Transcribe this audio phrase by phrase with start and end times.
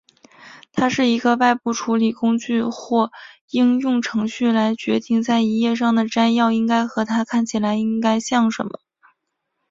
[0.73, 3.11] 它是一个外部处理工具或
[3.51, 8.79] 应用程序来决定在一页上的摘要应该和它看起来应该像什么。